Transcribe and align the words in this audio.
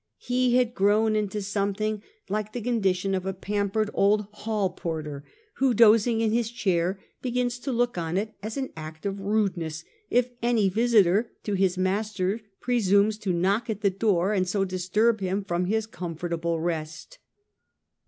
He 0.17 0.55
had 0.55 0.73
grown 0.73 1.15
into 1.15 1.43
something 1.43 2.01
like 2.27 2.53
the 2.53 2.61
condition 2.61 3.13
of 3.13 3.27
a 3.27 3.35
pampered 3.35 3.91
old 3.93 4.21
hall 4.31 4.71
porter, 4.71 5.23
who 5.57 5.75
dozing 5.75 6.21
in 6.21 6.31
his 6.31 6.49
chair 6.49 6.99
begins 7.21 7.59
to 7.59 7.71
look 7.71 7.99
on 7.99 8.17
it 8.17 8.33
as 8.41 8.57
an 8.57 8.71
act 8.75 9.05
of 9.05 9.19
rudeness 9.19 9.83
if 10.09 10.31
any 10.41 10.69
visitor 10.69 11.31
to 11.43 11.53
his 11.53 11.77
master 11.77 12.41
presumes 12.59 13.19
to 13.19 13.31
knock 13.31 13.69
at 13.69 13.81
the 13.81 13.91
door 13.91 14.33
and 14.33 14.47
so 14.47 14.65
disturb 14.65 15.19
him 15.19 15.43
from 15.43 15.65
his 15.65 15.85
com 15.85 16.15
fortable 16.15 16.57
rest. 16.63 17.19